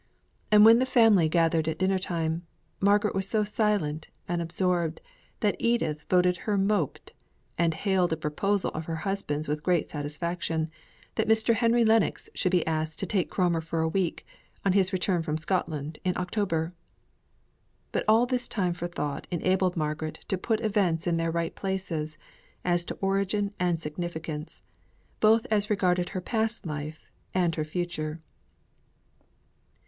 And 0.51 0.65
when 0.65 0.79
the 0.79 0.87
family 0.87 1.29
gathered 1.29 1.67
at 1.67 1.77
dinner 1.77 1.99
time, 1.99 2.47
Margaret 2.79 3.13
was 3.13 3.27
so 3.29 3.43
silent 3.43 4.07
and 4.27 4.41
absorbed 4.41 4.99
that 5.41 5.55
Edith 5.59 6.07
voted 6.09 6.37
her 6.37 6.57
moped, 6.57 7.11
and 7.55 7.75
hailed 7.75 8.11
a 8.11 8.17
proposal 8.17 8.71
of 8.71 8.85
her 8.85 8.95
husband's 9.05 9.47
with 9.47 9.61
great 9.61 9.91
satisfaction, 9.91 10.71
that 11.13 11.27
Mr. 11.27 11.53
Henry 11.53 11.85
Lennox 11.85 12.31
should 12.33 12.51
be 12.51 12.65
asked 12.65 12.97
to 12.97 13.05
take 13.05 13.29
Cromer 13.29 13.61
for 13.61 13.81
a 13.81 13.87
week, 13.87 14.25
on 14.65 14.73
his 14.73 14.91
return 14.91 15.21
from 15.21 15.37
Scotland 15.37 15.99
in 16.03 16.17
October. 16.17 16.73
But 17.91 18.03
all 18.07 18.25
this 18.25 18.47
time 18.47 18.73
for 18.73 18.87
thought 18.87 19.27
enabled 19.29 19.77
Margaret 19.77 20.25
to 20.29 20.35
put 20.39 20.61
events 20.61 21.05
in 21.05 21.13
their 21.13 21.29
right 21.29 21.53
places, 21.53 22.17
as 22.65 22.83
to 22.85 22.97
origin 23.01 23.53
and 23.59 23.79
significance, 23.79 24.63
both 25.19 25.45
as 25.51 25.69
regarded 25.69 26.09
her 26.09 26.21
past 26.21 26.65
life 26.65 27.05
and 27.35 27.53
her 27.53 27.63
future. 27.63 28.19